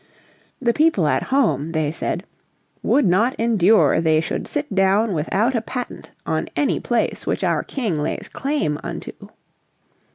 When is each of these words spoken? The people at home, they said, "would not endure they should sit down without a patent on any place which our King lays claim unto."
The 0.59 0.73
people 0.73 1.07
at 1.07 1.25
home, 1.29 1.73
they 1.73 1.91
said, 1.91 2.23
"would 2.81 3.05
not 3.05 3.35
endure 3.35 4.01
they 4.01 4.19
should 4.19 4.47
sit 4.47 4.73
down 4.73 5.13
without 5.13 5.53
a 5.53 5.61
patent 5.61 6.09
on 6.25 6.49
any 6.55 6.79
place 6.79 7.27
which 7.27 7.43
our 7.43 7.61
King 7.61 7.99
lays 7.99 8.27
claim 8.27 8.79
unto." 8.81 9.11